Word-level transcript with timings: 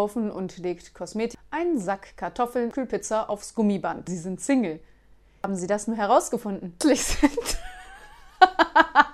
kaufen 0.00 0.30
und 0.30 0.56
legt 0.56 0.94
Kosmetik, 0.94 1.38
einen 1.50 1.78
Sack 1.78 2.16
Kartoffeln, 2.16 2.72
Kühlpizza 2.72 3.24
aufs 3.24 3.54
Gummiband. 3.54 4.08
Sie 4.08 4.16
sind 4.16 4.40
Single. 4.40 4.80
Haben 5.42 5.56
Sie 5.56 5.66
das 5.66 5.88
nur 5.88 5.96
herausgefunden? 5.98 6.74
sind. 6.78 7.58